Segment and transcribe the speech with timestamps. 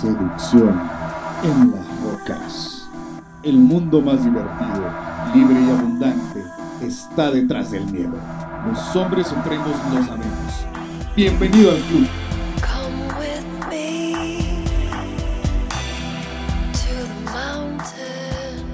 [0.00, 0.80] seducción
[1.42, 2.88] en las rocas.
[3.42, 4.90] El mundo más divertido,
[5.34, 6.42] libre y abundante
[6.80, 8.14] está detrás del miedo.
[8.66, 10.66] Los hombres supremos lo sabemos.
[11.14, 12.08] Bienvenido al club.
[12.62, 14.14] Come with me
[16.72, 18.64] to the mountain.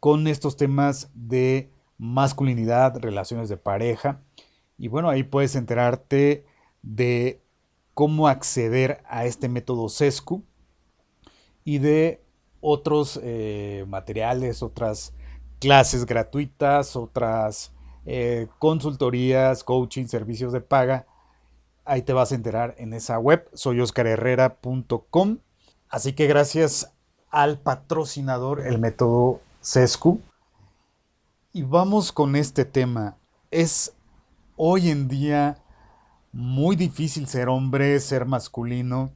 [0.00, 4.20] con estos temas de masculinidad, relaciones de pareja.
[4.78, 6.44] Y bueno, ahí puedes enterarte
[6.82, 7.40] de
[7.94, 10.42] cómo acceder a este método SESCU
[11.62, 12.24] y de
[12.60, 15.14] otros eh, materiales, otras
[15.58, 17.72] clases gratuitas, otras
[18.06, 21.06] eh, consultorías, coaching, servicios de paga.
[21.84, 25.38] Ahí te vas a enterar en esa web, soyoscarherrera.com.
[25.88, 26.92] Así que gracias
[27.30, 30.20] al patrocinador, el método SESCU.
[31.52, 33.16] Y vamos con este tema.
[33.50, 33.94] Es
[34.56, 35.62] hoy en día
[36.32, 39.12] muy difícil ser hombre, ser masculino.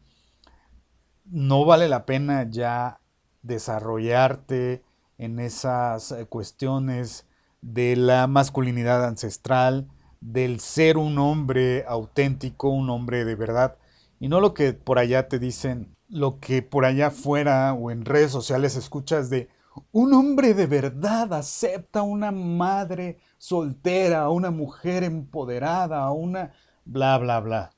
[1.24, 3.00] No vale la pena ya
[3.42, 4.82] desarrollarte
[5.22, 7.26] en esas eh, cuestiones
[7.60, 9.88] de la masculinidad ancestral,
[10.20, 13.76] del ser un hombre auténtico, un hombre de verdad,
[14.18, 18.04] y no lo que por allá te dicen, lo que por allá afuera o en
[18.04, 19.48] redes sociales escuchas de
[19.92, 26.52] un hombre de verdad acepta a una madre soltera, una mujer empoderada, una
[26.84, 27.70] bla, bla, bla.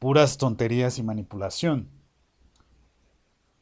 [0.00, 1.88] Puras tonterías y manipulación.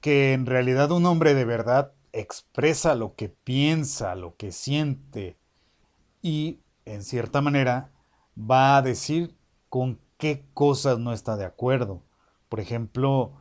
[0.01, 5.37] Que en realidad un hombre de verdad expresa lo que piensa, lo que siente
[6.23, 7.91] y en cierta manera
[8.39, 9.37] va a decir
[9.69, 12.03] con qué cosas no está de acuerdo.
[12.49, 13.33] Por ejemplo,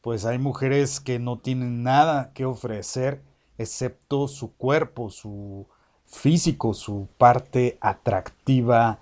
[0.00, 3.22] pues hay mujeres que no tienen nada que ofrecer
[3.56, 5.66] excepto su cuerpo, su
[6.06, 9.00] físico, su parte atractiva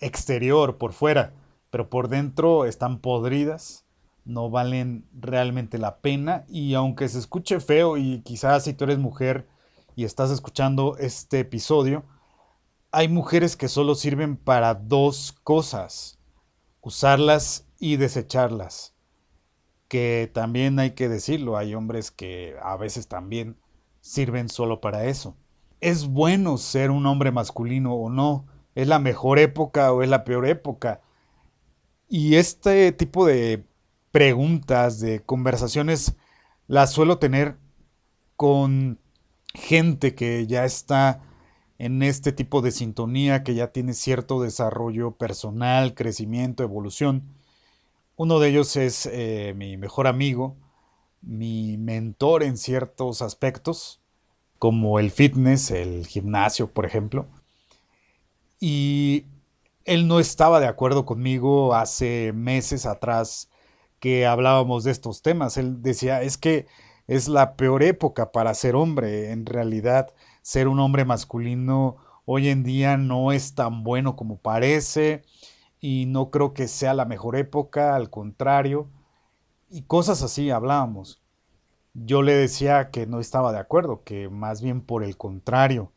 [0.00, 1.32] exterior por fuera,
[1.70, 3.83] pero por dentro están podridas
[4.24, 8.98] no valen realmente la pena y aunque se escuche feo y quizás si tú eres
[8.98, 9.46] mujer
[9.96, 12.04] y estás escuchando este episodio,
[12.90, 16.18] hay mujeres que solo sirven para dos cosas,
[16.80, 18.94] usarlas y desecharlas.
[19.88, 23.56] Que también hay que decirlo, hay hombres que a veces también
[24.00, 25.36] sirven solo para eso.
[25.80, 28.46] ¿Es bueno ser un hombre masculino o no?
[28.74, 31.00] ¿Es la mejor época o es la peor época?
[32.08, 33.66] Y este tipo de
[34.14, 36.14] preguntas, de conversaciones,
[36.68, 37.56] las suelo tener
[38.36, 39.00] con
[39.54, 41.20] gente que ya está
[41.78, 47.24] en este tipo de sintonía, que ya tiene cierto desarrollo personal, crecimiento, evolución.
[48.14, 50.54] Uno de ellos es eh, mi mejor amigo,
[51.20, 54.00] mi mentor en ciertos aspectos,
[54.60, 57.26] como el fitness, el gimnasio, por ejemplo.
[58.60, 59.24] Y
[59.84, 63.48] él no estaba de acuerdo conmigo hace meses atrás
[64.04, 65.56] que hablábamos de estos temas.
[65.56, 66.66] Él decía, es que
[67.06, 69.32] es la peor época para ser hombre.
[69.32, 70.12] En realidad,
[70.42, 71.96] ser un hombre masculino
[72.26, 75.22] hoy en día no es tan bueno como parece
[75.80, 78.90] y no creo que sea la mejor época, al contrario.
[79.70, 81.22] Y cosas así hablábamos.
[81.94, 85.92] Yo le decía que no estaba de acuerdo, que más bien por el contrario,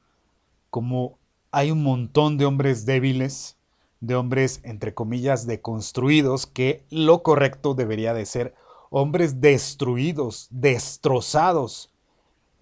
[0.70, 1.20] como
[1.52, 3.57] hay un montón de hombres débiles,
[4.00, 8.56] de hombres, entre comillas, deconstruidos, que lo correcto debería de ser
[8.90, 11.92] hombres destruidos, destrozados,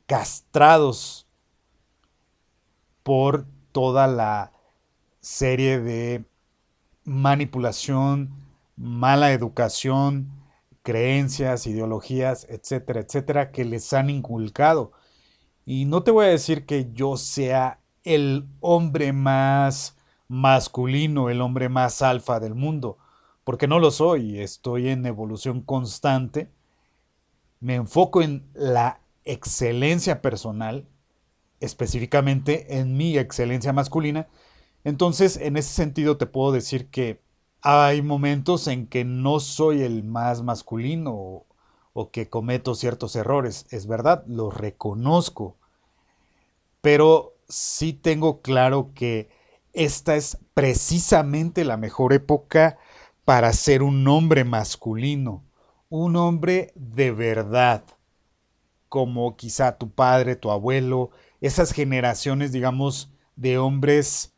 [0.05, 1.27] castrados
[3.03, 4.51] por toda la
[5.19, 6.25] serie de
[7.03, 8.29] manipulación,
[8.75, 10.29] mala educación,
[10.81, 14.91] creencias, ideologías, etcétera, etcétera, que les han inculcado.
[15.65, 19.94] Y no te voy a decir que yo sea el hombre más
[20.27, 22.97] masculino, el hombre más alfa del mundo,
[23.43, 26.49] porque no lo soy, estoy en evolución constante,
[27.59, 30.87] me enfoco en la excelencia personal,
[31.59, 34.27] específicamente en mi excelencia masculina,
[34.83, 37.21] entonces en ese sentido te puedo decir que
[37.61, 41.45] hay momentos en que no soy el más masculino
[41.93, 45.55] o, que cometo ciertos errores, es verdad, los reconozco,
[46.81, 49.29] pero sí tengo claro que
[49.75, 52.77] esta es precisamente la mejor época
[53.25, 55.43] para ser un hombre masculino,
[55.89, 57.83] un hombre de verdad,
[58.89, 61.11] como quizá tu padre, tu abuelo,
[61.41, 64.33] esas generaciones, digamos, de hombres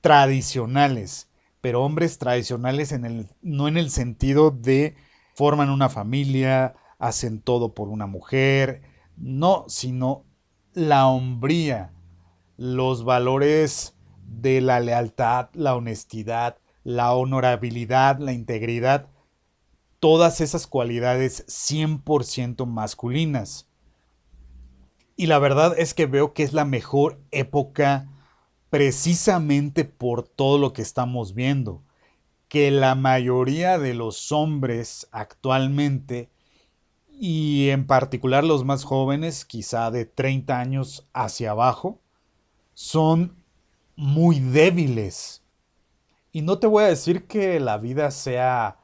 [0.00, 1.28] tradicionales,
[1.60, 4.96] pero hombres tradicionales en el, no en el sentido de
[5.34, 8.82] forman una familia, hacen todo por una mujer,
[9.16, 10.24] no, sino
[10.72, 11.92] la hombría,
[12.56, 13.94] los valores
[14.40, 19.08] de la lealtad, la honestidad, la honorabilidad, la integridad,
[20.00, 23.68] todas esas cualidades 100% masculinas.
[25.16, 28.08] Y la verdad es que veo que es la mejor época
[28.70, 31.82] precisamente por todo lo que estamos viendo,
[32.48, 36.30] que la mayoría de los hombres actualmente,
[37.10, 42.00] y en particular los más jóvenes, quizá de 30 años hacia abajo,
[42.72, 43.41] son
[43.96, 45.42] muy débiles.
[46.32, 48.78] Y no te voy a decir que la vida sea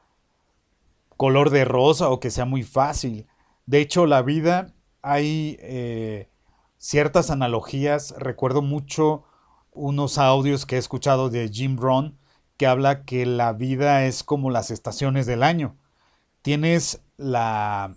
[1.17, 3.27] color de rosa o que sea muy fácil.
[3.65, 6.29] De hecho, la vida hay eh,
[6.77, 8.13] ciertas analogías.
[8.17, 9.23] Recuerdo mucho
[9.71, 12.17] unos audios que he escuchado de Jim Brown
[12.57, 15.77] que habla que la vida es como las estaciones del año.
[16.41, 17.95] Tienes la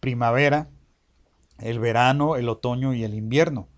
[0.00, 0.70] primavera,
[1.58, 3.68] el verano, el otoño y el invierno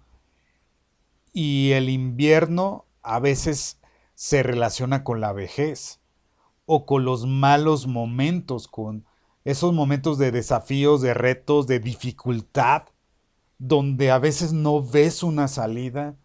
[1.34, 3.80] y el invierno a veces
[4.14, 6.00] se relaciona con la vejez
[6.64, 9.04] o con los malos momentos, con
[9.44, 12.84] esos momentos de desafíos, de retos, de dificultad,
[13.58, 16.16] donde a veces no ves una salida,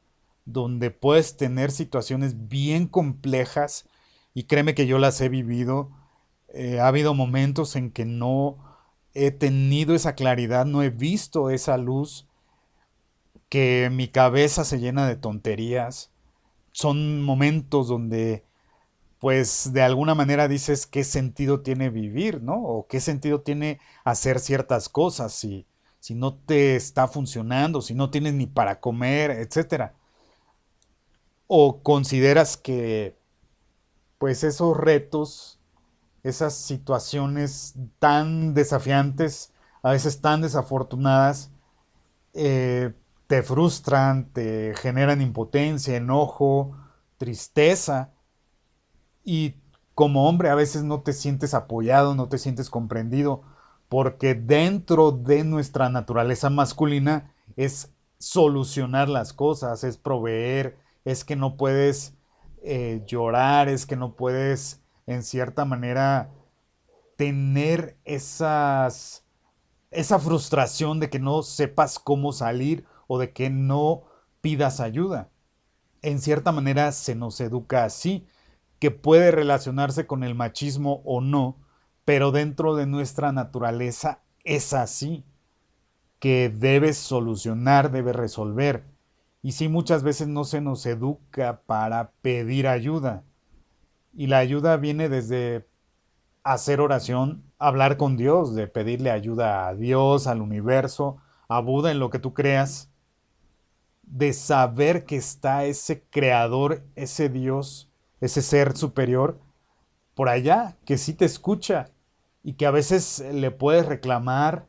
[0.45, 3.89] donde puedes tener situaciones bien complejas
[4.35, 5.89] y créeme que yo las he vivido.
[6.49, 8.57] Eh, ha habido momentos en que no
[9.15, 12.28] he tenido esa claridad, no he visto esa luz
[13.49, 16.11] que mi cabeza se llena de tonterías.
[16.71, 18.45] Son momentos donde,
[19.19, 22.55] pues, de alguna manera dices qué sentido tiene vivir, ¿no?
[22.63, 25.67] O qué sentido tiene hacer ciertas cosas si,
[25.99, 29.95] si no te está funcionando, si no tienes ni para comer, etcétera.
[31.47, 33.17] O consideras que,
[34.19, 35.59] pues, esos retos,
[36.23, 41.51] esas situaciones tan desafiantes, a veces tan desafortunadas,
[42.33, 42.93] eh,
[43.29, 46.75] te frustran, te generan impotencia, enojo,
[47.17, 48.11] tristeza.
[49.23, 49.53] Y
[49.93, 53.43] como hombre a veces no te sientes apoyado, no te sientes comprendido,
[53.87, 61.55] porque dentro de nuestra naturaleza masculina es solucionar las cosas, es proveer, es que no
[61.55, 62.15] puedes
[62.63, 66.31] eh, llorar, es que no puedes en cierta manera
[67.15, 69.23] tener esas,
[69.91, 74.03] esa frustración de que no sepas cómo salir o de que no
[74.39, 75.31] pidas ayuda.
[76.03, 78.27] En cierta manera se nos educa así,
[78.77, 81.57] que puede relacionarse con el machismo o no,
[82.05, 85.25] pero dentro de nuestra naturaleza es así,
[86.19, 88.85] que debes solucionar, debes resolver.
[89.41, 93.23] Y sí, muchas veces no se nos educa para pedir ayuda.
[94.13, 95.67] Y la ayuda viene desde
[96.43, 101.99] hacer oración, hablar con Dios, de pedirle ayuda a Dios, al universo, a Buda, en
[101.99, 102.88] lo que tú creas,
[104.09, 107.89] de saber que está ese creador, ese Dios,
[108.19, 109.39] ese ser superior
[110.15, 111.91] por allá, que sí te escucha
[112.43, 114.67] y que a veces le puedes reclamar,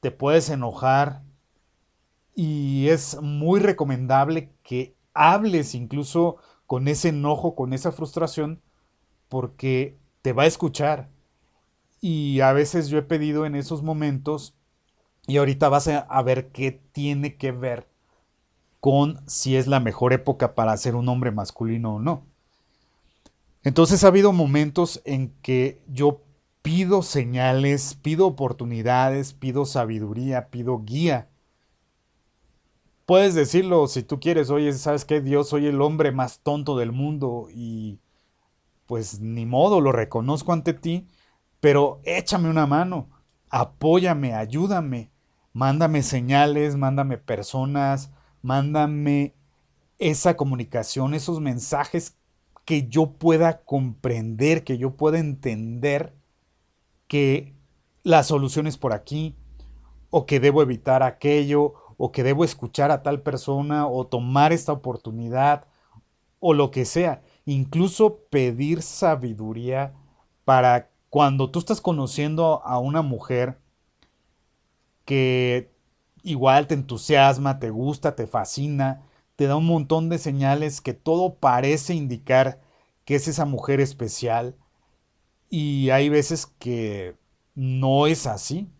[0.00, 1.22] te puedes enojar
[2.34, 8.62] y es muy recomendable que hables incluso con ese enojo, con esa frustración,
[9.28, 11.10] porque te va a escuchar.
[12.00, 14.56] Y a veces yo he pedido en esos momentos,
[15.26, 17.91] y ahorita vas a, ver qué tiene que ver
[18.82, 22.26] con si es la mejor época para ser un hombre masculino o no.
[23.62, 26.22] Entonces ha habido momentos en que yo
[26.62, 31.28] pido señales, pido oportunidades, pido sabiduría, pido guía.
[33.06, 35.20] Puedes decirlo si tú quieres, oye, ¿sabes qué?
[35.20, 38.00] Dios, soy el hombre más tonto del mundo y
[38.86, 41.06] pues ni modo, lo reconozco ante ti,
[41.60, 43.10] pero échame una mano,
[43.48, 45.12] apóyame, ayúdame,
[45.52, 48.10] mándame señales, mándame personas,
[48.42, 49.34] mándame
[49.98, 52.16] esa comunicación, esos mensajes
[52.64, 56.14] que yo pueda comprender, que yo pueda entender
[57.08, 57.54] que
[58.02, 59.36] la solución es por aquí,
[60.10, 64.72] o que debo evitar aquello, o que debo escuchar a tal persona, o tomar esta
[64.72, 65.66] oportunidad,
[66.40, 67.22] o lo que sea.
[67.44, 69.94] Incluso pedir sabiduría
[70.44, 73.58] para cuando tú estás conociendo a una mujer
[75.04, 75.71] que
[76.22, 79.02] igual te entusiasma, te gusta, te fascina,
[79.36, 82.60] te da un montón de señales que todo parece indicar
[83.04, 84.56] que es esa mujer especial
[85.50, 87.16] y hay veces que
[87.54, 88.70] no es así.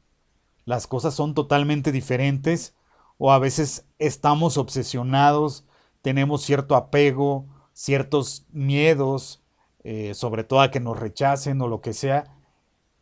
[0.64, 2.74] Las cosas son totalmente diferentes
[3.18, 5.64] o a veces estamos obsesionados,
[6.00, 9.42] tenemos cierto apego, ciertos miedos,
[9.84, 12.36] eh, sobre todo a que nos rechacen o lo que sea,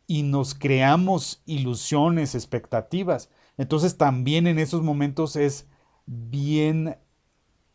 [0.07, 3.29] y nos creamos ilusiones, expectativas.
[3.57, 5.67] Entonces también en esos momentos es
[6.05, 6.97] bien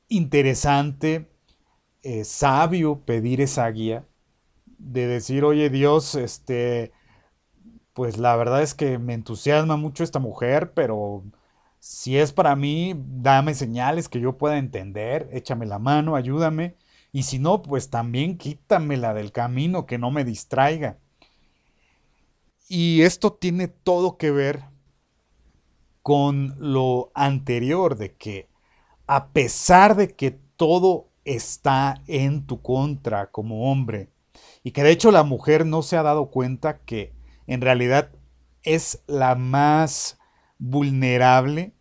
[0.09, 1.31] interesante,
[2.03, 4.07] eh, sabio pedir esa guía
[4.79, 6.93] de decir, oye Dios, este,
[7.93, 11.25] pues la verdad es que me entusiasma mucho esta mujer, pero
[11.79, 16.77] si es para mí, dame señales que yo pueda entender, échame la mano, ayúdame,
[17.13, 20.99] y si no, pues también quítamela del camino, que no me distraiga.
[22.69, 24.65] Y esto tiene todo que ver
[26.07, 28.49] con lo anterior de que
[29.09, 34.13] a pesar de que todo está en tu contra como hombre,
[34.63, 37.13] y que de hecho la mujer no se ha dado cuenta que
[37.49, 38.13] en realidad
[38.63, 40.17] es la más
[40.59, 41.75] vulnerable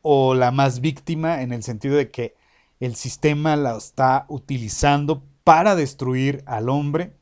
[0.00, 2.36] o la más víctima en el sentido de que
[2.80, 7.14] el sistema la está utilizando para destruir al hombre,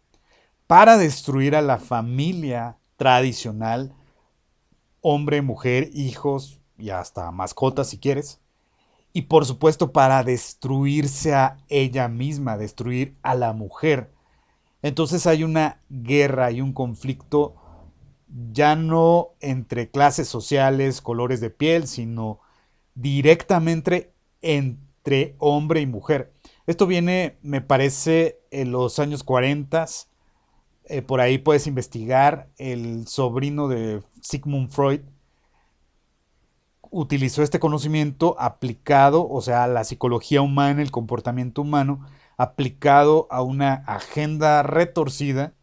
[0.69, 3.97] para destruir a la familia tradicional,
[5.03, 8.41] hombre, mujer, hijos y hasta mascotas si quieres.
[9.13, 14.11] Y por supuesto para destruirse a ella misma, destruir a la mujer.
[14.81, 17.57] Entonces hay una guerra y un conflicto
[18.53, 22.41] ya no entre clases sociales, colores de piel, sino
[22.95, 26.33] directamente entre hombre y mujer.
[26.67, 29.87] Esto viene, me parece, en los años 40.
[30.87, 32.49] Eh, por ahí puedes investigar.
[32.57, 35.01] El sobrino de Sigmund Freud
[36.91, 43.75] utilizó este conocimiento aplicado, o sea, la psicología humana, el comportamiento humano, aplicado a una
[43.87, 45.55] agenda retorcida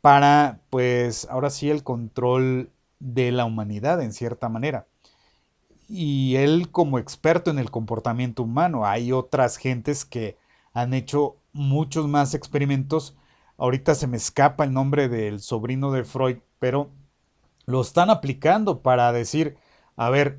[0.00, 4.86] para, pues, ahora sí, el control de la humanidad, en cierta manera.
[5.88, 10.36] Y él como experto en el comportamiento humano, hay otras gentes que
[10.72, 13.16] han hecho muchos más experimentos.
[13.58, 16.90] Ahorita se me escapa el nombre del sobrino de Freud, pero
[17.66, 19.58] lo están aplicando para decir,
[19.96, 20.38] a ver,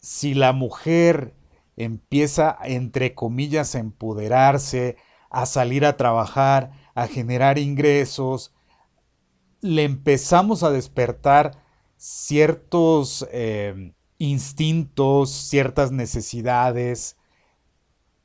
[0.00, 1.34] si la mujer
[1.76, 4.96] empieza, entre comillas, a empoderarse,
[5.30, 8.52] a salir a trabajar, a generar ingresos,
[9.60, 11.62] le empezamos a despertar
[11.96, 17.16] ciertos eh, instintos, ciertas necesidades,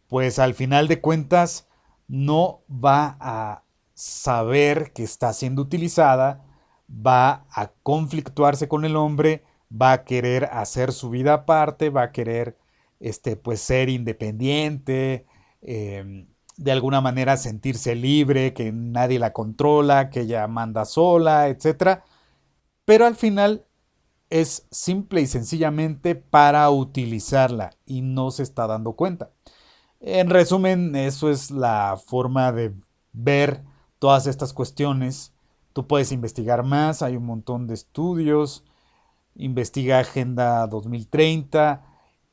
[0.07, 1.67] pues al final de cuentas
[2.07, 6.43] no va a saber que está siendo utilizada,
[6.93, 12.11] va a conflictuarse con el hombre, va a querer hacer su vida aparte, va a
[12.11, 12.57] querer
[12.99, 15.25] este, pues, ser independiente,
[15.61, 22.03] em, de alguna manera sentirse libre, que nadie la controla, que ella manda sola, etc.
[22.85, 23.65] Pero al final
[24.29, 29.31] es simple y sencillamente para utilizarla y no se está dando cuenta.
[29.99, 32.73] En resumen, eso es la forma de
[33.13, 33.63] ver
[33.99, 35.32] todas estas cuestiones.
[35.73, 38.63] Tú puedes investigar más, hay un montón de estudios,
[39.35, 41.83] investiga Agenda 2030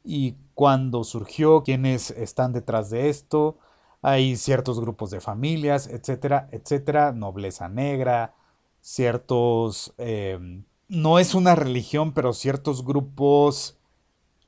[0.05, 3.59] y cuándo surgió, quiénes están detrás de esto.
[4.03, 8.35] Hay ciertos grupos de familias, etcétera, etcétera, nobleza negra,
[8.81, 13.77] ciertos, em, no es una religión, pero ciertos grupos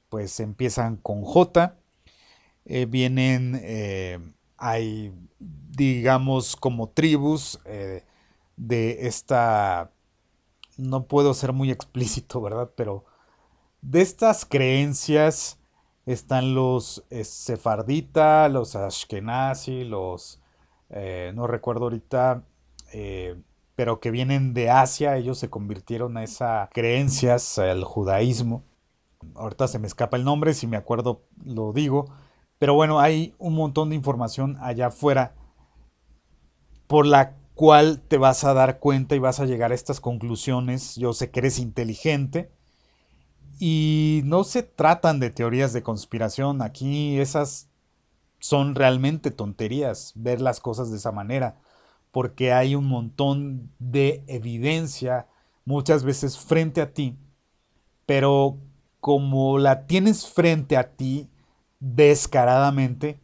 [0.08, 1.76] pues empiezan con J,
[2.66, 4.18] eh, vienen, eh,
[4.58, 8.04] hay digamos como tribus eh,
[8.66, 9.90] de esta
[10.78, 12.70] no puedo ser muy explícito, ¿verdad?
[12.76, 13.04] Pero
[13.80, 15.58] de estas creencias
[16.06, 20.40] están los eh, sefardita, los ashkenazi, los,
[20.90, 22.44] eh, no recuerdo ahorita,
[22.92, 23.40] eh,
[23.74, 28.64] pero que vienen de Asia, ellos se convirtieron a esas creencias, al judaísmo.
[29.34, 32.06] Ahorita se me escapa el nombre, si me acuerdo lo digo,
[32.58, 35.34] pero bueno, hay un montón de información allá afuera
[36.86, 40.96] por la cual te vas a dar cuenta y vas a llegar a estas conclusiones.
[40.96, 42.50] Yo sé que eres inteligente.
[43.58, 46.62] Y no se tratan de teorías de conspiración.
[46.62, 47.68] Aquí esas
[48.40, 51.56] son realmente tonterías ver las cosas de esa manera.
[52.10, 55.26] Porque hay un montón de evidencia
[55.64, 57.16] muchas veces frente a ti.
[58.06, 58.58] Pero
[59.00, 61.28] como la tienes frente a ti
[61.80, 63.20] descaradamente,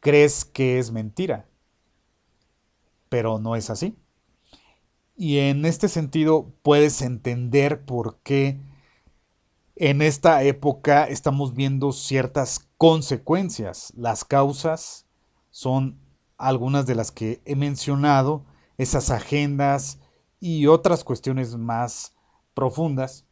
[0.00, 1.47] crees que es mentira
[3.08, 3.96] pero no es así.
[5.16, 8.60] Y en este sentido puedes entender por qué
[9.74, 13.92] en esta época estamos viendo ciertas consecuencias.
[13.96, 15.06] Las causas
[15.50, 15.98] son
[16.36, 18.44] algunas de las que he mencionado,
[18.76, 19.98] esas agendas
[20.40, 22.14] y otras cuestiones más
[22.54, 23.24] profundas,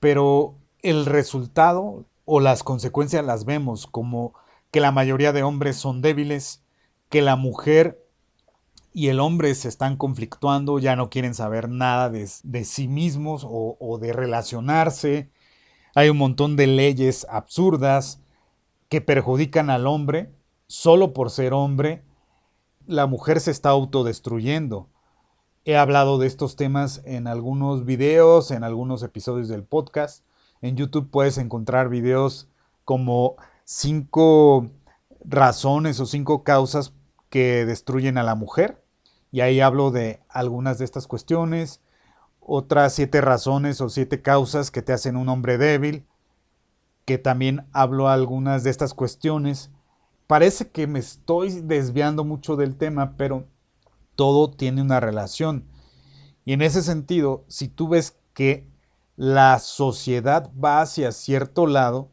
[0.00, 4.34] pero el resultado o las consecuencias las vemos como
[4.70, 6.62] que la mayoría de hombres son débiles,
[7.08, 8.06] que la mujer
[8.98, 13.76] y el hombre se están conflictuando, ya no quieren saber nada de, sí mismos o,
[13.78, 15.30] o de relacionarse.
[15.94, 18.20] Hay un montón de leyes absurdas
[18.88, 20.32] que perjudican al hombre
[20.66, 22.02] solo por ser hombre.
[22.88, 24.88] La mujer se está autodestruyendo.
[25.64, 30.24] He hablado de estos temas en algunos videos, en algunos episodios del podcast.
[30.60, 32.48] En YouTube puedes encontrar videos
[32.84, 34.66] como cinco
[35.24, 36.94] razones o cinco causas
[37.30, 38.82] que destruyen a la mujer.
[39.30, 41.80] Y ahí hablo de algunas de estas cuestiones,
[42.40, 46.06] otras siete razones o siete causas que te hacen un hombre débil,
[47.04, 49.70] que también hablo algunas de estas cuestiones.
[50.26, 53.46] Parece que me estoy desviando mucho del tema, pero
[54.16, 55.68] todo tiene una relación.
[56.46, 58.66] Y en ese sentido, si tú ves que
[59.16, 62.10] la sociedad va hacia cierto lado,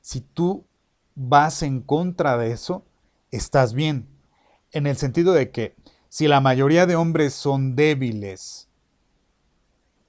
[0.00, 0.66] si tú
[1.14, 2.84] vas en contra de eso,
[3.30, 4.08] estás bien
[4.72, 5.75] en el sentido de que
[6.08, 8.68] si la mayoría de hombres son débiles,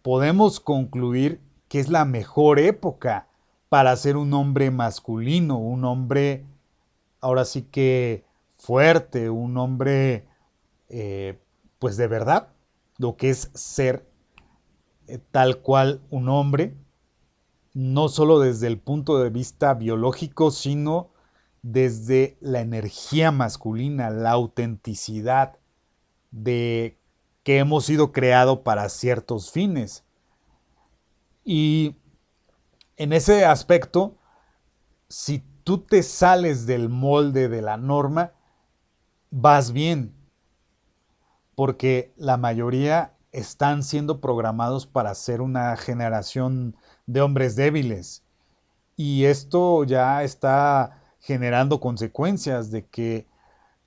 [0.02, 3.28] podemos concluir que es la mejor época
[3.70, 6.46] para ser un hombre masculino, un hombre
[7.20, 8.24] ahora sí que
[8.58, 10.26] fuerte, un hombre
[10.90, 11.40] eh,
[11.80, 12.50] pues de verdad,
[12.98, 14.08] lo que es ser
[15.08, 16.76] eh, tal cual un hombre,
[17.74, 21.10] no solo desde el punto de vista biológico, sino
[21.62, 25.58] desde la energía masculina, la autenticidad
[26.32, 27.00] de
[27.44, 30.04] que hemos sido creados para ciertos fines.
[31.44, 31.96] Y
[32.98, 34.18] en ese aspecto,
[35.08, 38.34] si tú te sales del molde de la norma,
[39.30, 40.14] vas bien,
[41.56, 48.24] porque la mayoría están siendo programados para ser una generación de hombres débiles.
[48.96, 53.28] Y esto ya está generando consecuencias de que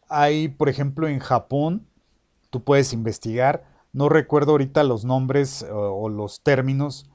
[0.09, 1.87] hay, por ejemplo, en Japón,
[2.50, 7.10] tú puedes investigar, no recuerdo ahorita los nombres o, los términos,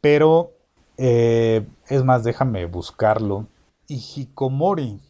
[0.00, 0.52] pero
[0.98, 3.48] eh, es más, déjame buscarlo.
[3.88, 5.00] Hikikomori,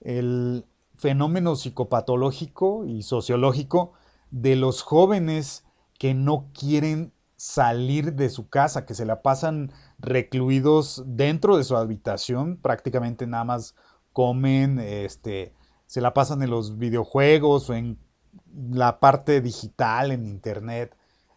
[0.00, 0.64] el
[0.96, 3.92] fenómeno psicopatológico y sociológico
[4.30, 5.64] de los jóvenes
[5.98, 11.76] que no quieren salir de su casa, que se la pasan recluidos dentro de su
[11.76, 13.74] habitación, prácticamente nada más
[14.12, 15.54] comen, este,
[15.86, 17.98] se la pasan en los videojuegos o en
[18.70, 20.96] la parte digital, en internet.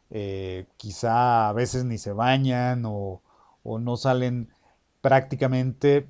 [0.10, 3.22] Eh, quizá a veces ni se bañan o,
[3.64, 4.50] no salen
[5.02, 6.08] prácticamente,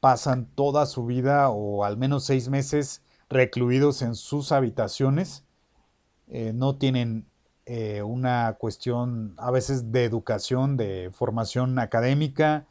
[0.00, 5.44] pasan toda su vida o al menos seis meses recluidos en sus habitaciones.
[6.28, 7.26] Eh, no tienen
[7.66, 12.66] eh, una cuestión a veces de educación, de formación académica,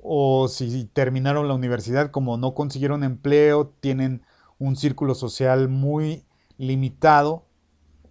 [0.00, 4.22] o si terminaron la universidad, como no consiguieron empleo, tienen
[4.58, 6.24] un círculo social muy
[6.58, 7.46] limitado,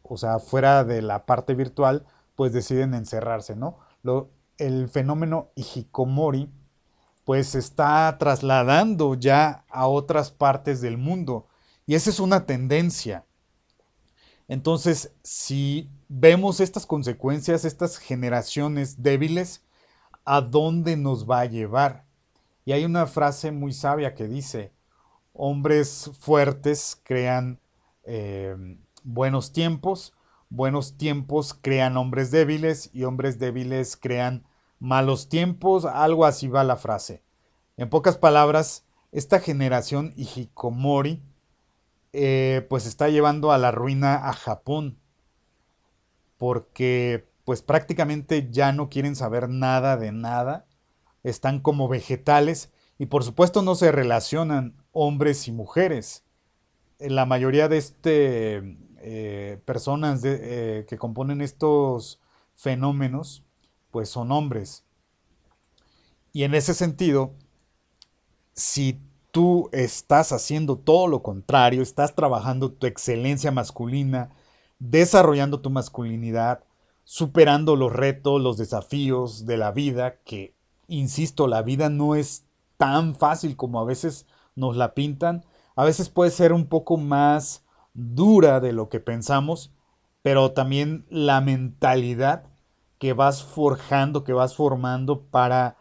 [0.01, 2.05] o sea, fuera de la parte virtual,
[2.35, 3.77] pues deciden encerrarse, ¿no?
[4.01, 6.49] Lo, el fenómeno hikikomori,
[7.25, 11.47] pues se está trasladando ya a otras partes del mundo,
[11.85, 13.25] y esa es una tendencia.
[14.47, 19.63] Entonces, si vemos estas consecuencias, estas generaciones débiles,
[20.23, 22.05] a dónde nos va a llevar.
[22.65, 24.73] Y hay una frase muy sabia que dice,
[25.33, 27.61] hombres fuertes crean
[28.07, 28.55] eh,
[29.03, 30.13] buenos tiempos,
[30.49, 34.45] buenos tiempos crean hombres débiles y hombres débiles crean
[34.79, 37.21] malos tiempos, algo así va la frase.
[37.75, 41.21] En pocas palabras, esta generación hikikomori
[42.13, 44.97] eh, pues está llevando a la ruina a Japón
[46.37, 50.65] porque pues prácticamente ya no quieren saber nada de nada,
[51.23, 56.23] están como vegetales y por supuesto no se relacionan hombres y mujeres.
[56.99, 62.19] La mayoría de este eh, personas eh, que componen estos
[62.55, 63.43] fenómenos,
[63.91, 64.83] pues son hombres.
[66.33, 67.33] Y en ese sentido,
[68.53, 68.99] si
[69.31, 74.31] tú estás haciendo todo lo contrario, estás trabajando tu excelencia masculina,
[74.79, 76.63] desarrollando tu masculinidad,
[77.03, 80.53] superando los retos, los desafíos de la vida, que,
[80.87, 82.45] insisto, la vida no es
[82.77, 85.45] tan fácil como a veces nos la pintan,
[85.77, 87.63] a veces puede ser un poco más
[87.93, 89.71] dura de lo que pensamos,
[90.23, 92.45] pero también la mentalidad
[92.97, 95.77] que vas forjando, que vas formando para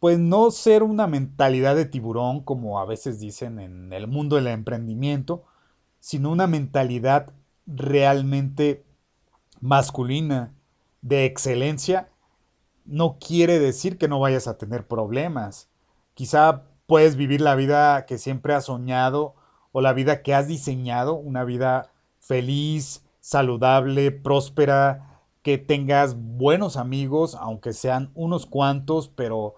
[0.00, 4.48] pues no ser una mentalidad de tiburón, como a veces dicen en el mundo del
[4.48, 5.44] emprendimiento,
[6.00, 7.32] sino una mentalidad
[7.66, 8.84] realmente
[9.60, 10.52] masculina,
[11.02, 12.08] de excelencia,
[12.84, 15.68] no quiere decir que no vayas a tener problemas.
[16.14, 19.34] Quizá puedes vivir la vida que siempre has soñado
[19.72, 27.34] o la vida que has diseñado, una vida feliz, saludable, próspera, que tengas buenos amigos,
[27.34, 29.56] aunque sean unos cuantos, pero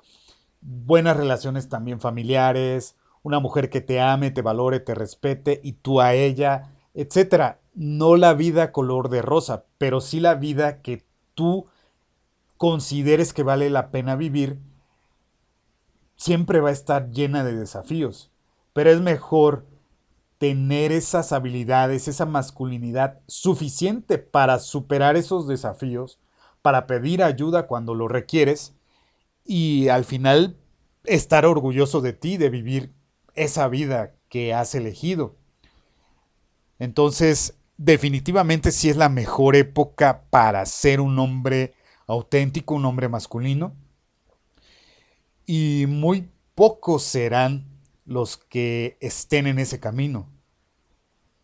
[0.61, 6.01] buenas relaciones también familiares, una mujer que te ame, te valore, te respete y tú
[6.01, 7.61] a ella, etcétera.
[7.75, 11.67] No la vida color de rosa, pero sí la vida que tú
[12.57, 14.59] consideres que vale la pena vivir,
[16.17, 18.31] siempre va a estar llena de desafíos.
[18.73, 19.67] Pero es mejor
[20.39, 26.19] tener esas habilidades, esa masculinidad suficiente para superar esos desafíos,
[26.63, 28.75] para pedir ayuda cuando lo requieres
[29.45, 30.57] y al final
[31.05, 32.93] estar orgulloso de ti, de vivir
[33.35, 35.37] esa vida que has elegido.
[36.79, 41.75] Entonces, definitivamente sí es la mejor época para ser un hombre
[42.07, 43.75] auténtico, un hombre masculino.
[45.47, 47.65] Y muy pocos serán
[48.05, 50.29] los que estén en ese camino.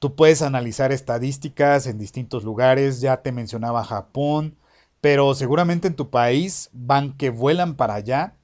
[0.00, 4.58] Tú puedes analizar estadísticas en distintos lugares, ya te mencionaba Japón,
[5.00, 8.36] pero seguramente en tu país van que vuelan para allá.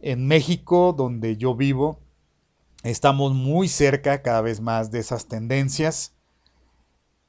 [0.00, 2.00] En México, donde yo vivo,
[2.82, 6.14] estamos muy cerca cada vez más de esas tendencias.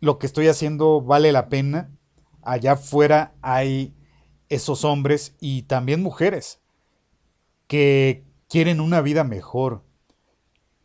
[0.00, 1.90] lo que estoy haciendo vale la pena.
[2.42, 3.94] Allá afuera hay
[4.48, 6.60] esos hombres y también mujeres
[7.66, 9.84] que quieren una vida mejor,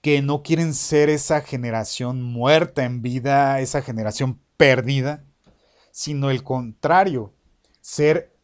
[0.01, 5.25] que no quieren ser esa generación muerta en vida, esa generación perdida,
[5.91, 7.34] sino el contrario,
[7.82, 8.38] ser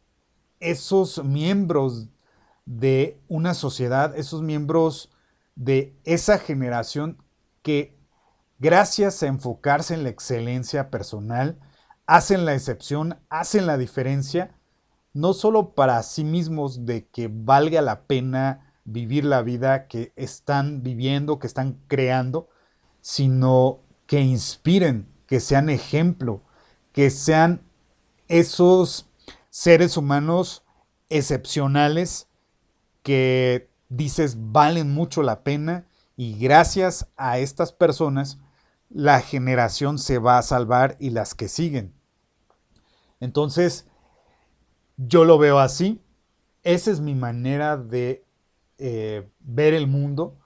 [0.60, 2.10] esos miembros
[2.66, 5.12] de una sociedad, esos miembros
[5.56, 7.22] de esa generación
[7.62, 8.01] que
[8.62, 11.58] gracias a enfocarse en la excelencia personal,
[12.06, 14.56] hacen la excepción, hacen la diferencia,
[15.14, 20.84] no solo para sí mismos de que valga la pena vivir la vida que están
[20.84, 22.50] viviendo, que están creando,
[23.02, 26.44] sino que inspiren, que sean ejemplo,
[26.94, 27.64] que sean
[28.28, 29.10] esos
[29.50, 30.64] seres humanos
[31.10, 32.28] excepcionales
[33.02, 38.38] que dices valen mucho la pena y gracias a estas personas
[38.94, 41.94] la generación se va a salvar y las que siguen.
[43.20, 43.88] Entonces,
[44.98, 46.02] yo lo veo así.
[46.64, 48.26] Esa es mi manera de
[48.78, 50.38] eh, ver el mundo.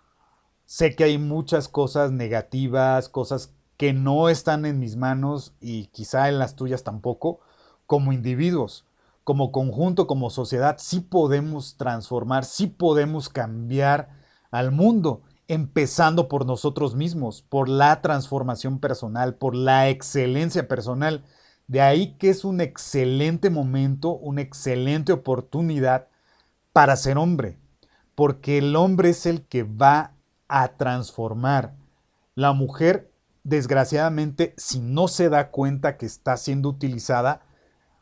[0.65, 6.29] sé que hay muchas cosas negativas, cosas que no están en mis manos y quizá
[6.29, 7.39] en las tuyas tampoco,
[7.86, 8.86] como individuos,
[9.23, 14.10] como conjunto, como sociedad, sí podemos transformar, sí podemos cambiar
[14.49, 21.23] al mundo, empezando por nosotros mismos, por la transformación personal, por la excelencia personal.
[21.67, 26.08] De ahí que es un excelente momento, una excelente oportunidad
[26.73, 27.58] para ser hombre,
[28.15, 30.13] porque el hombre es el que va
[30.47, 31.75] a transformar.
[32.36, 33.12] La mujer,
[33.43, 37.41] desgraciadamente, si no se da cuenta que está siendo utilizada,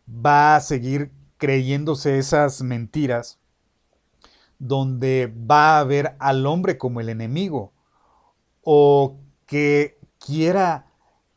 [0.08, 3.39] va a seguir creyéndose esas mentiras
[4.59, 7.73] donde va a ver al hombre como el enemigo
[8.63, 10.87] o que quiera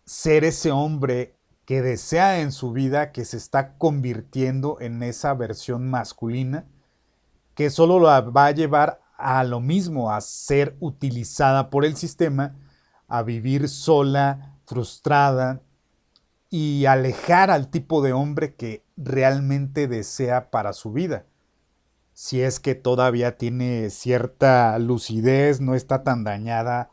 [0.04, 5.90] ser ese hombre que desea en su vida que se está convirtiendo en esa versión
[5.90, 6.66] masculina
[7.56, 12.54] que solo la va a llevar a lo mismo, a ser utilizada por el sistema,
[13.08, 15.62] a vivir sola, frustrada
[16.50, 21.24] y alejar al tipo de hombre que realmente desea para su vida.
[22.16, 26.90] Si es que todavía tiene cierta lucidez, no está tan dañada,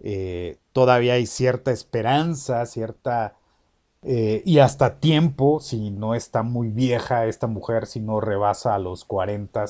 [0.00, 3.36] eh, todavía hay cierta esperanza, cierta...
[4.02, 8.78] Eh, y hasta tiempo, si no está muy vieja esta mujer, si no rebasa a
[8.78, 9.64] los 40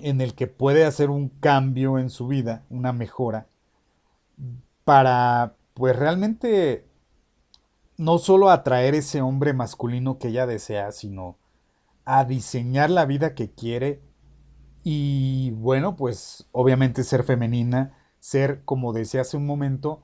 [0.00, 3.46] en el que puede hacer un cambio en su vida, una mejora,
[4.84, 6.86] para pues realmente
[7.96, 11.38] no solo atraer ese hombre masculino que ella desea, sino
[12.04, 14.02] a diseñar la vida que quiere
[14.82, 20.02] y bueno, pues obviamente ser femenina, ser, como decía hace un momento,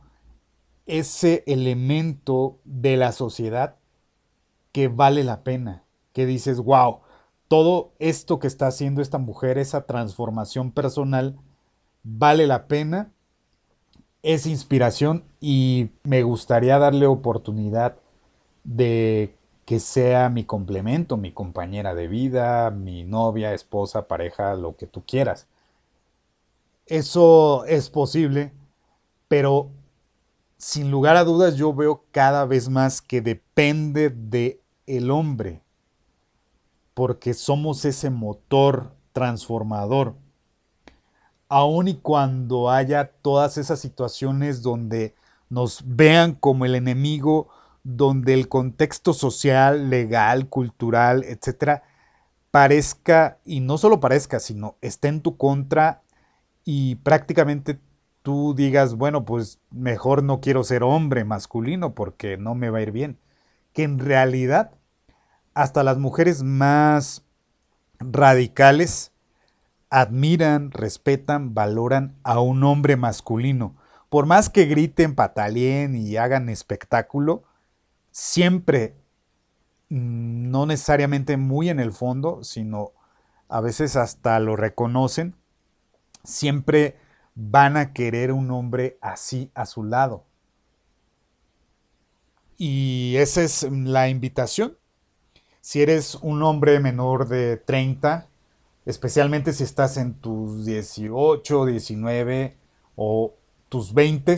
[0.86, 3.76] ese elemento de la sociedad
[4.72, 7.00] que vale la pena, que dices, wow,
[7.48, 11.38] todo esto que está haciendo esta mujer, esa transformación personal,
[12.02, 13.12] vale la pena,
[14.22, 17.96] es inspiración y me gustaría darle oportunidad
[18.64, 19.34] de
[19.70, 25.04] que sea mi complemento, mi compañera de vida, mi novia, esposa, pareja, lo que tú
[25.06, 25.46] quieras.
[26.86, 28.52] Eso es posible,
[29.28, 29.70] pero
[30.56, 35.62] sin lugar a dudas yo veo cada vez más que depende de el hombre
[36.92, 40.16] porque somos ese motor transformador.
[41.48, 45.14] Aun y cuando haya todas esas situaciones donde
[45.48, 47.50] nos vean como el enemigo,
[47.82, 51.82] donde el contexto social, legal, cultural, etcétera,
[52.50, 56.02] parezca, y no solo parezca, sino esté en tu contra
[56.64, 57.80] y prácticamente
[58.22, 62.82] tú digas, bueno, pues mejor no quiero ser hombre masculino porque no me va a
[62.82, 63.18] ir bien.
[63.72, 64.72] Que en realidad
[65.54, 67.24] hasta las mujeres más
[67.98, 69.12] radicales
[69.90, 73.76] admiran, respetan, valoran a un hombre masculino.
[74.08, 77.44] Por más que griten, patalien y hagan espectáculo,
[78.10, 78.96] siempre,
[79.88, 82.92] mm, no necesariamente muy en el fondo, sino
[83.48, 85.34] a veces hasta lo reconocen,
[86.24, 86.96] siempre
[87.34, 90.24] van a querer un hombre así a su lado.
[92.58, 94.76] Y esa es la invitación
[95.60, 98.28] si eres un hombre menor de 30,
[98.86, 102.56] especialmente si estás en tus 18, 19
[102.96, 103.34] o
[103.68, 104.32] tus 20,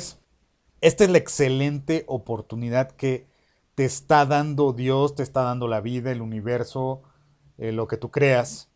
[0.81, 3.27] esta es la excelente oportunidad que
[3.75, 7.03] te está dando Dios, te está dando la vida, el universo,
[7.59, 8.71] eh, lo que tú creas,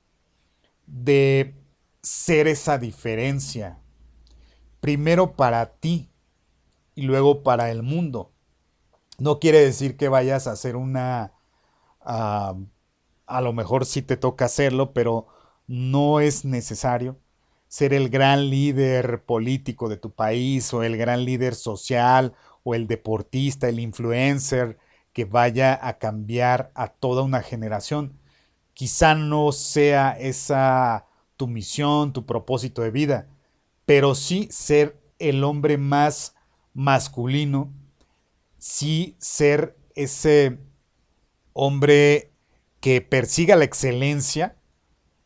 [0.87, 1.55] de
[2.03, 3.79] ser esa diferencia.
[4.81, 6.11] Primero para ti
[6.95, 8.33] y luego para el mundo.
[9.19, 11.33] No quiere decir que vayas a hacer una
[13.27, 15.27] a lo mejor sí te toca hacerlo, pero
[15.67, 17.19] no es necesario
[17.69, 22.87] ser el gran líder político de tu país o el gran líder social o el
[22.87, 24.79] deportista, el influencer
[25.17, 28.19] que vaya a cambiar a toda una generación.
[28.75, 31.07] Quizá no sea esa
[31.39, 33.27] tu misión, tu propósito de vida,
[33.87, 36.35] pero sí ser el hombre más
[36.75, 37.73] masculino,
[38.59, 40.59] sí ser ese
[41.55, 42.31] hombre
[42.81, 44.59] que persiga la excelencia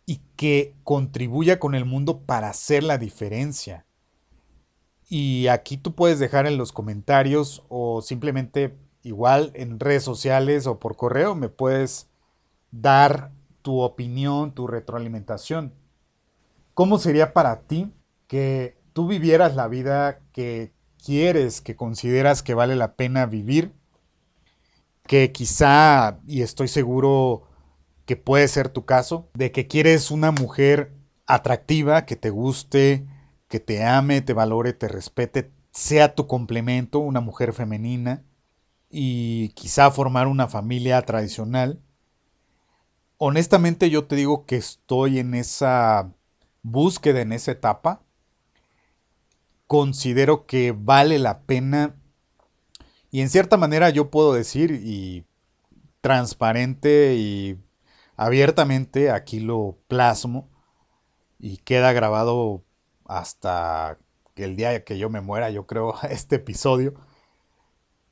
[0.06, 3.86] y que contribuya con el mundo para hacer la diferencia.
[5.08, 10.78] Y aquí tú puedes dejar en los comentarios o simplemente igual en redes sociales o
[10.78, 12.08] por correo me puedes
[12.70, 13.32] dar
[13.62, 15.74] tu opinión, tu retroalimentación.
[16.74, 17.92] ¿Cómo sería para ti
[18.26, 20.72] que tú vivieras la vida que
[21.04, 23.74] quieres, que consideras que vale la pena vivir
[25.10, 27.42] que quizá, y estoy seguro
[28.06, 30.94] que puede ser tu caso, de que quieres una mujer
[31.26, 33.08] atractiva, que te guste,
[33.48, 38.22] que te ame, te valore, te respete, sea tu complemento, una mujer femenina,
[38.90, 41.80] y quizá formar una familia tradicional.
[43.16, 46.12] Honestamente yo te digo que estoy en esa
[46.62, 48.02] búsqueda, en esa etapa.
[49.68, 51.94] Considero que vale la pena
[53.12, 55.24] y en cierta manera yo puedo decir y
[56.00, 57.58] transparente y
[58.16, 60.50] abiertamente aquí lo plasmo
[61.38, 62.64] y queda grabado
[63.04, 63.98] hasta
[64.34, 66.94] el día que yo me muera, yo creo, este episodio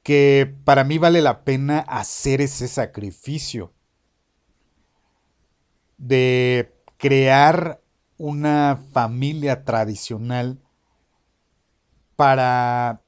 [0.08, 3.74] que para mí vale la pena hacer ese sacrificio
[5.98, 7.82] de crear
[8.16, 10.62] una familia tradicional
[12.16, 13.02] para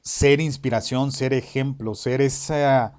[0.00, 2.98] ser inspiración, ser ejemplo, ser esa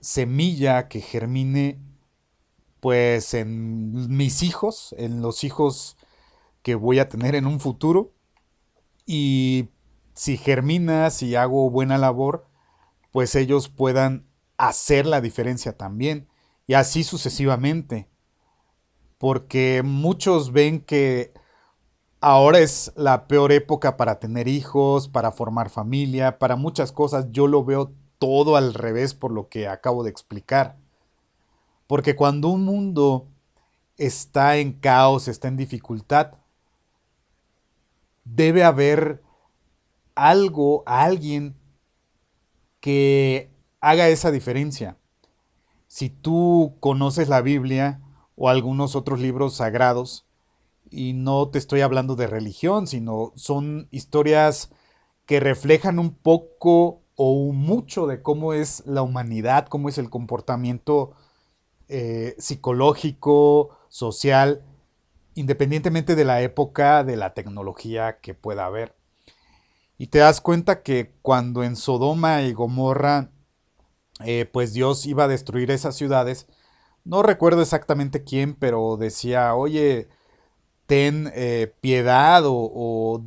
[0.00, 1.80] semilla que germine
[2.78, 5.96] pues en mis hijos, en los hijos
[6.62, 8.12] que voy a tener en un futuro.
[9.06, 9.70] Y
[10.18, 12.44] si germina, si hago buena labor,
[13.12, 14.26] pues ellos puedan
[14.56, 16.26] hacer la diferencia también.
[16.66, 18.08] Y así sucesivamente.
[19.18, 21.32] Porque muchos ven que
[22.20, 27.28] ahora es la peor época para tener hijos, para formar familia, para muchas cosas.
[27.30, 30.78] Yo lo veo todo al revés por lo que acabo de explicar.
[31.86, 33.28] Porque cuando un mundo
[33.96, 36.32] está en caos, está en dificultad,
[38.24, 39.22] debe haber
[40.26, 41.56] algo, a alguien
[42.80, 43.50] que
[43.80, 44.96] haga esa diferencia.
[45.86, 48.00] Si tú conoces la Biblia
[48.36, 50.28] o algunos otros libros sagrados,
[50.90, 54.70] y no te estoy hablando de religión, sino son historias
[55.26, 61.12] que reflejan un poco o mucho de cómo es la humanidad, cómo es el comportamiento
[61.88, 64.62] eh, psicológico, social,
[65.34, 68.94] independientemente de la época, de la tecnología que pueda haber.
[69.98, 73.32] Y te das cuenta que cuando en Sodoma y Gomorra,
[74.24, 76.46] eh, pues Dios iba a destruir esas ciudades,
[77.04, 80.08] no recuerdo exactamente quién, pero decía, oye,
[80.86, 83.24] ten eh, piedad o, o,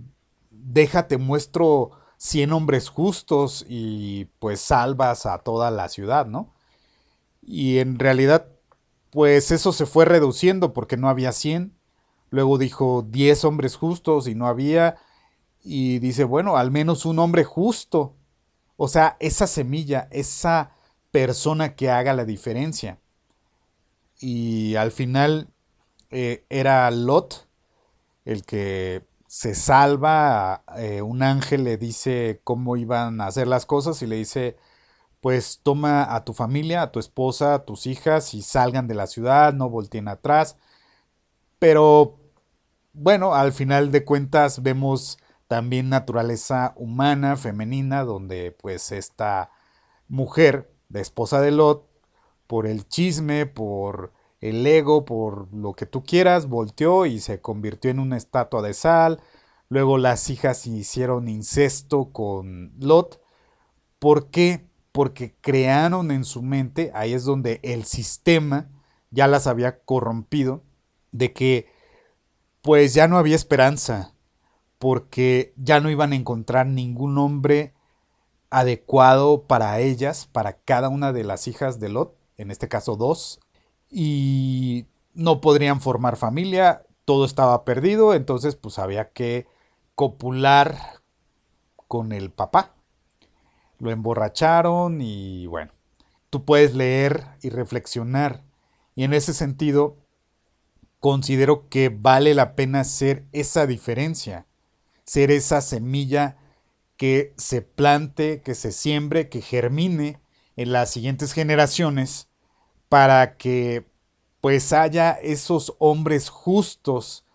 [0.49, 6.53] déjate muestro 100 hombres justos y pues salvas a toda la ciudad, ¿no?
[7.41, 8.47] Y en realidad,
[9.10, 11.75] pues eso se fue reduciendo porque no había 100.
[12.29, 14.97] Luego dijo 10 hombres justos y no había
[15.63, 18.15] y dice, bueno, al menos un hombre justo.
[18.78, 20.71] O sea, esa semilla, esa
[21.12, 23.00] persona que haga la diferencia.
[24.19, 25.50] Y al final
[26.10, 27.47] eh, era Lot
[28.26, 30.63] el que se salva.
[30.78, 34.58] Eh, un ángel le dice cómo iban a hacer las cosas y le dice,
[35.21, 39.08] pues toma a tu familia, a tu esposa, a tus hijas y salgan de la
[39.08, 40.58] ciudad, no volteen atrás.
[41.60, 42.19] Pero
[42.93, 45.17] bueno, al final de cuentas vemos
[45.52, 49.52] también naturaleza humana, femenina, donde pues esta
[50.08, 51.90] mujer, de esposa de Lot,
[52.48, 57.92] por el chisme, por el ego, por lo que tú quieras, volteó y se convirtió
[57.92, 59.20] en una estatua de sal.
[59.68, 63.22] Luego las hijas hicieron incesto con Lot.
[64.00, 64.70] ¿Por qué?
[64.94, 68.70] Porque crearon en su mente, ahí es donde el sistema
[69.10, 70.64] ya las había corrompido,
[71.12, 71.68] de que
[72.62, 74.14] pues ya no había esperanza,
[74.82, 77.76] porque ya no iban a encontrar ningún hombre
[78.50, 83.39] adecuado para ellas, para cada una de las hijas de Lot, en este caso dos,
[83.91, 89.46] y no podrían formar familia, todo estaba perdido, entonces pues había que
[89.94, 90.76] copular
[91.88, 92.74] con el papá.
[93.78, 95.74] Lo emborracharon y bueno,
[96.32, 98.41] tú puedes leer y reflexionar.
[98.96, 99.98] Y en ese sentido,
[101.00, 104.48] considero que vale la pena hacer esa diferencia
[105.12, 106.38] ser esa semilla
[106.95, 110.22] que se plante, que se siembre, que germine
[110.55, 112.30] en las siguientes generaciones
[112.88, 113.86] para que
[114.39, 117.26] pues haya esos hombres justos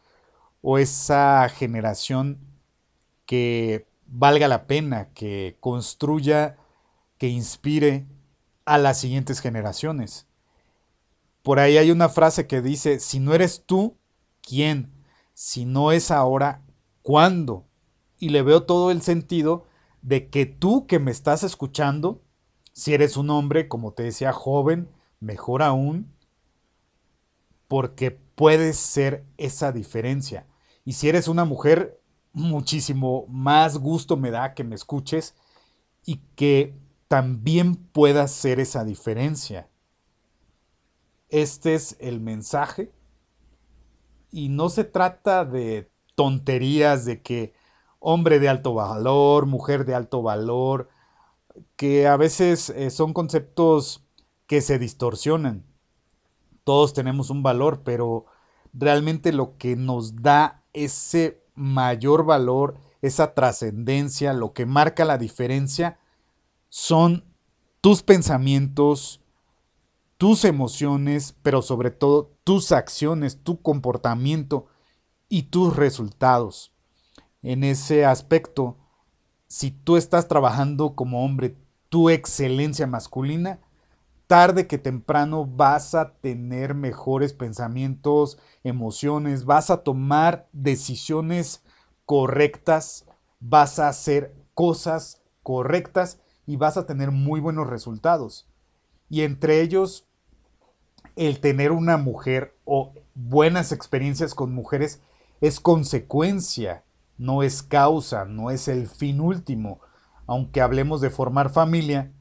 [0.62, 2.39] o esa generación
[3.27, 6.57] que valga la pena, que construya,
[7.18, 8.07] que inspire
[8.64, 10.27] a las siguientes generaciones.
[11.43, 13.99] Por ahí hay una frase que dice, si no eres tú,
[14.41, 14.95] ¿quién?
[15.35, 16.62] Si no es ahora,
[17.07, 17.67] ¿cuándo?
[18.19, 19.67] y le veo todo el sentido
[20.03, 22.23] de que tú que me estás escuchando,
[22.73, 24.89] si eres un hombre, como te decía, joven,
[25.21, 26.13] mejor aún,
[27.69, 30.47] porque puedes ser esa diferencia.
[30.85, 32.01] Y si eres una mujer,
[32.33, 35.35] muchísimo más gusto me da que me escuches
[36.05, 36.79] y que
[37.09, 39.69] también puedas ser esa diferencia.
[41.29, 42.93] Este es el mensaje
[44.31, 47.55] y no se trata de tonterías de que
[48.01, 50.89] hombre de alto valor, mujer de alto valor,
[51.77, 54.05] que a veces eh, son conceptos
[54.47, 55.64] que se distorsionan.
[56.64, 58.27] Todos tenemos un valor, pero
[58.73, 65.99] realmente lo que nos da ese mayor valor, esa trascendencia, lo que marca la diferencia,
[66.69, 67.25] son
[67.81, 69.21] tus pensamientos,
[70.19, 74.67] tus emociones, pero sobre todo tus acciones, tu comportamiento
[75.29, 76.72] y tus resultados.
[77.43, 78.77] En ese aspecto,
[79.47, 81.57] si tú estás trabajando como hombre
[81.89, 83.61] tu excelencia masculina,
[84.27, 91.62] tarde que temprano vas a tener mejores pensamientos, emociones, vas a tomar decisiones
[92.05, 93.07] correctas,
[93.41, 98.49] vas a hacer cosas correctas y vas a tener muy buenos resultados.
[99.09, 100.09] Y entre ellos,
[101.14, 105.01] el tener una mujer o buenas experiencias con mujeres
[105.41, 106.84] es consecuencia,
[107.18, 109.80] no es causa, no es el fin último.
[110.26, 112.12] Aunque hablemos de formar familia,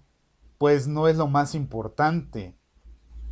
[0.58, 2.58] pues no es lo más importante,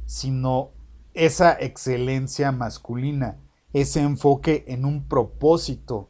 [0.05, 0.71] sino
[1.13, 3.39] esa excelencia masculina,
[3.71, 6.09] ese enfoque en un propósito,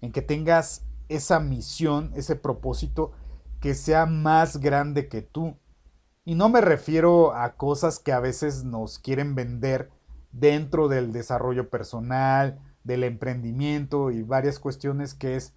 [0.00, 3.12] en que tengas esa misión, ese propósito
[3.60, 5.56] que sea más grande que tú.
[6.24, 9.90] Y no me refiero a cosas que a veces nos quieren vender
[10.32, 15.54] dentro del desarrollo personal, del emprendimiento y varias cuestiones que es,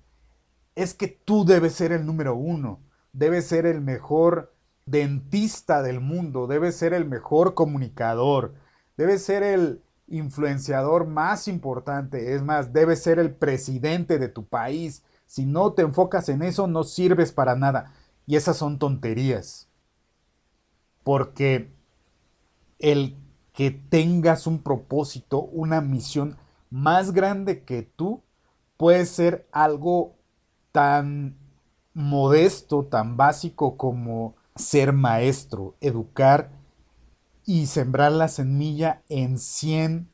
[0.75, 2.81] es que tú debes ser el número uno,
[3.13, 4.53] debes ser el mejor
[4.85, 8.55] dentista del mundo, debes ser el mejor comunicador,
[8.97, 15.03] debes ser el influenciador más importante, es más, debes ser el presidente de tu país.
[15.27, 17.93] Si no te enfocas en eso, no sirves para nada.
[18.25, 19.69] Y esas son tonterías.
[21.03, 21.71] Porque
[22.79, 23.15] el
[23.53, 26.37] que tengas un propósito, una misión
[26.69, 28.21] más grande que tú,
[28.77, 30.15] puede ser algo
[30.71, 31.37] tan
[31.93, 36.51] modesto, tan básico como ser maestro, educar
[37.45, 40.09] y sembrar la semilla en 100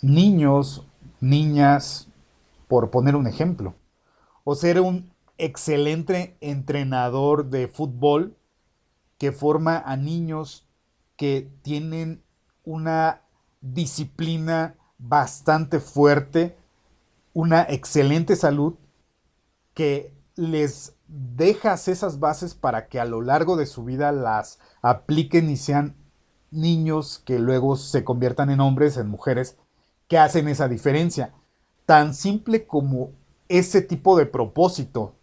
[0.00, 0.86] niños,
[1.20, 2.08] niñas,
[2.68, 3.74] por poner un ejemplo.
[4.44, 8.36] O ser un excelente entrenador de fútbol
[9.18, 10.66] que forma a niños
[11.16, 12.22] que tienen
[12.64, 13.22] una
[13.60, 14.76] disciplina
[15.08, 16.56] bastante fuerte,
[17.34, 18.74] una excelente salud
[19.74, 25.50] que les dejas esas bases para que a lo largo de su vida las apliquen
[25.50, 25.96] y sean
[26.50, 29.56] niños que luego se conviertan en hombres, en mujeres,
[30.08, 31.34] que hacen esa diferencia.
[31.86, 33.10] Tan simple como
[33.48, 35.14] ese tipo de propósito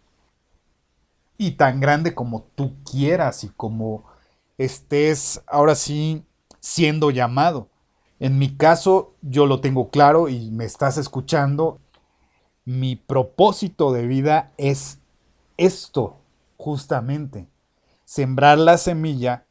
[1.38, 4.04] y tan grande como tú quieras y como
[4.58, 6.24] estés ahora sí
[6.60, 7.68] siendo llamado.
[8.20, 11.80] En mi caso, yo lo tengo claro y me estás escuchando.
[12.66, 14.98] Mi propósito de vida es
[15.56, 16.18] esto,
[16.58, 17.48] justamente.
[18.04, 19.46] Sembrar la semilla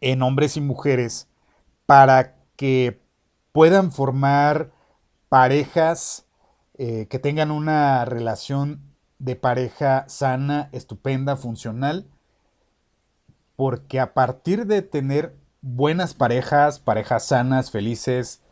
[0.00, 1.28] en hombres y mujeres
[1.84, 3.00] para que
[3.52, 4.70] puedan formar
[5.28, 6.24] parejas
[6.78, 8.80] eh, que tengan una relación
[9.18, 12.06] de pareja sana, estupenda, funcional,
[13.56, 18.42] porque a partir de tener buenas parejas, parejas sanas, felices,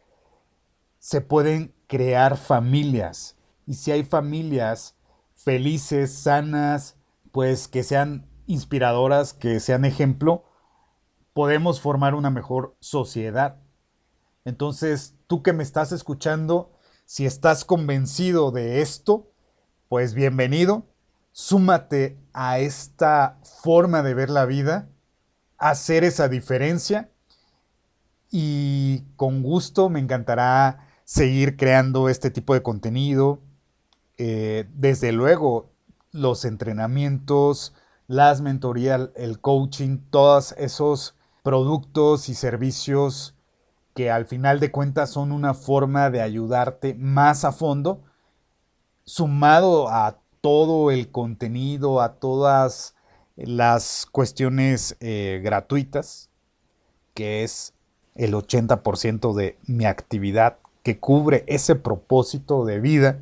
[0.98, 3.36] se pueden crear familias.
[3.66, 4.96] Y si hay familias
[5.34, 6.96] felices, sanas,
[7.32, 10.44] pues que sean inspiradoras, que sean ejemplo,
[11.32, 13.58] podemos formar una mejor sociedad.
[14.44, 16.72] Entonces, tú que me estás escuchando,
[17.04, 19.30] si estás convencido de esto,
[19.88, 20.86] pues bienvenido,
[21.32, 24.88] súmate a esta forma de ver la vida
[25.58, 27.10] hacer esa diferencia
[28.30, 33.40] y con gusto me encantará seguir creando este tipo de contenido.
[34.18, 35.70] Eh, desde luego,
[36.10, 37.74] los entrenamientos,
[38.08, 43.36] las mentorías, el coaching, todos esos productos y servicios
[43.94, 48.02] que al final de cuentas son una forma de ayudarte más a fondo,
[49.04, 52.95] sumado a todo el contenido, a todas
[53.36, 56.30] las cuestiones eh, gratuitas,
[57.14, 57.74] que es
[58.14, 63.20] el 80% de mi actividad que cubre ese propósito de vida,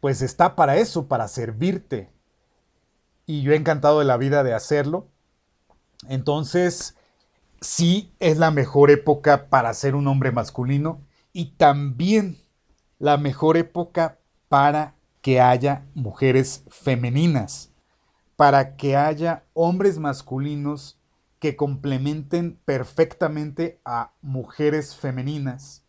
[0.00, 2.10] pues está para eso, para servirte.
[3.26, 5.06] Y yo he encantado de la vida de hacerlo.
[6.08, 6.96] Entonces,
[7.60, 11.00] sí es la mejor época para ser un hombre masculino
[11.32, 12.38] y también
[12.98, 14.18] la mejor época
[14.48, 17.70] para que haya mujeres femeninas
[18.38, 20.96] para que haya hombres masculinos
[21.40, 25.84] que complementen perfectamente a mujeres femeninas.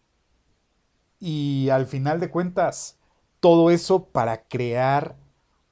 [1.19, 2.97] Y al final de cuentas,
[3.39, 5.15] todo eso para crear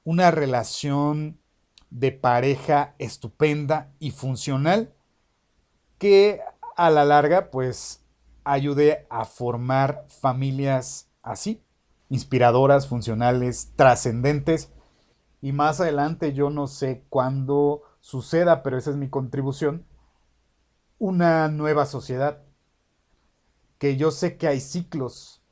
[0.04, 1.40] una relación
[1.90, 4.94] de pareja estupenda y funcional
[5.98, 6.42] que
[6.76, 8.04] a la larga pues
[8.44, 11.60] ayude a formar familias así,
[12.08, 14.70] inspiradoras, funcionales, trascendentes.
[15.40, 19.86] Y más adelante yo no sé cuándo suceda, pero esa es mi contribución,
[20.98, 22.42] una nueva sociedad.
[23.78, 25.42] Que yo sé que hay ciclos,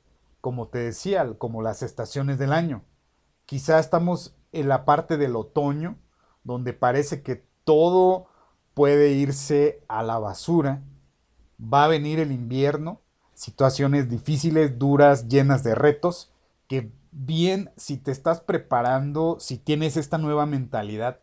[0.41, 2.82] como te decía, como las estaciones del año.
[3.45, 5.97] Quizá estamos en la parte del otoño,
[6.43, 8.26] donde parece que todo
[8.74, 10.82] puede irse a la basura.
[11.61, 13.01] Va a venir el invierno,
[13.34, 16.32] situaciones difíciles, duras, llenas de retos,
[16.68, 21.20] que bien si te estás preparando, si tienes esta nueva mentalidad,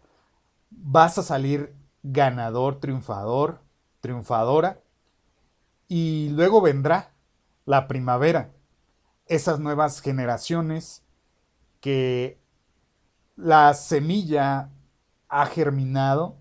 [0.71, 3.61] vas a salir ganador, triunfador,
[4.01, 4.81] triunfadora.
[5.87, 7.13] Y luego vendrá
[7.65, 8.51] la primavera,
[9.27, 11.03] esas nuevas generaciones
[11.79, 12.41] que
[13.35, 14.71] la semilla
[15.29, 16.37] ha germinado,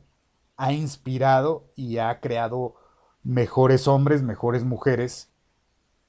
[0.56, 2.74] ha inspirado y ha creado
[3.22, 5.30] mejores hombres, mejores mujeres,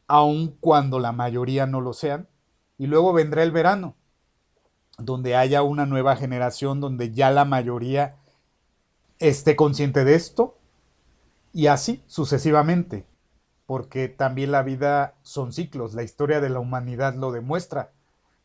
[0.08, 2.30] aun cuando la mayoría no lo sean.
[2.78, 3.96] Y luego vendrá el verano,
[4.98, 8.18] donde haya una nueva generación, donde ya la mayoría
[9.20, 10.58] esté consciente de esto,
[11.54, 13.06] y así sucesivamente,
[13.66, 17.92] porque también la vida son ciclos, la historia de la humanidad lo demuestra,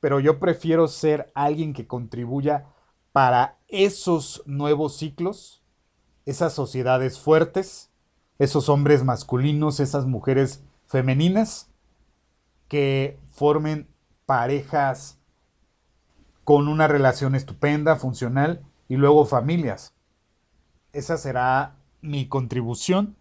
[0.01, 2.67] pero yo prefiero ser alguien que contribuya
[3.13, 5.63] para esos nuevos ciclos,
[6.27, 7.91] esas sociedades fuertes,
[8.39, 11.69] esos hombres masculinos, esas mujeres femeninas,
[12.69, 13.89] que formen
[14.29, 15.19] parejas
[16.45, 19.95] con una relación estupenda, funcional, y luego familias.
[20.93, 23.17] Esa será mi contribución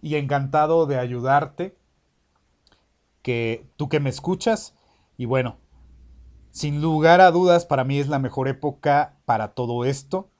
[0.00, 1.76] y encantado de ayudarte,
[3.20, 4.74] que tú que me escuchas,
[5.18, 5.58] y bueno,
[6.50, 10.30] sin lugar a dudas, para mí es la mejor época para todo esto.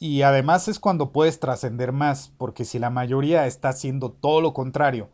[0.00, 4.52] Y además es cuando puedes trascender más, porque si la mayoría está haciendo todo lo
[4.52, 5.10] contrario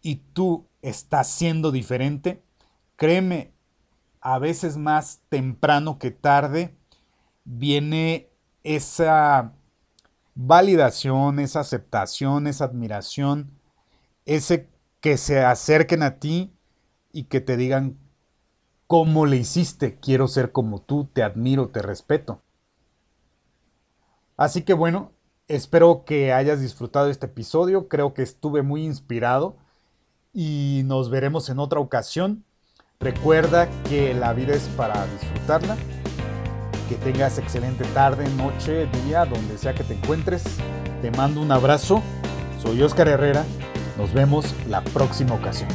[0.00, 2.42] y tú estás siendo diferente,
[2.98, 3.54] créeme,
[4.20, 6.76] a veces más temprano que tarde
[7.44, 8.28] viene
[8.62, 9.54] esa
[10.34, 13.58] validación, esa aceptación, esa admiración,
[14.26, 14.68] ese
[15.00, 16.52] que se acerquen a ti
[17.12, 17.96] y que te digan
[18.88, 19.98] ¿Cómo le hiciste?
[20.00, 22.40] Quiero ser como tú, te admiro, te respeto.
[24.34, 25.12] Así que bueno,
[25.46, 29.58] espero que hayas disfrutado este episodio, creo que estuve muy inspirado
[30.32, 32.46] y nos veremos en otra ocasión.
[33.00, 35.76] Recuerda que la vida es para disfrutarla,
[36.88, 40.42] que tengas excelente tarde, noche, día, donde sea que te encuentres.
[41.00, 42.02] Te mando un abrazo,
[42.60, 43.44] soy Oscar Herrera,
[43.96, 45.68] nos vemos la próxima ocasión.